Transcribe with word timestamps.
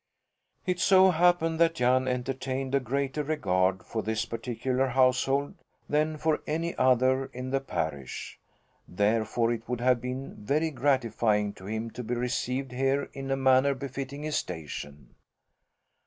It 0.65 0.79
so 0.79 1.11
happened 1.11 1.59
that 1.59 1.75
Jan 1.75 2.07
entertained 2.07 2.73
a 2.73 2.79
greater 2.79 3.21
regard 3.21 3.83
for 3.83 4.01
this 4.01 4.25
particular 4.25 4.87
household 4.87 5.53
than 5.87 6.17
for 6.17 6.39
any 6.47 6.75
other 6.75 7.25
in 7.33 7.51
the 7.51 7.59
parish; 7.59 8.39
therefore 8.87 9.51
it 9.53 9.69
would 9.69 9.79
have 9.79 10.01
been 10.01 10.37
very 10.37 10.71
gratifying 10.71 11.53
to 11.53 11.67
him 11.67 11.91
to 11.91 12.03
be 12.03 12.15
received 12.15 12.71
here 12.71 13.11
in 13.13 13.29
a 13.29 13.37
manner 13.37 13.75
befitting 13.75 14.23
his 14.23 14.37
station. 14.37 15.13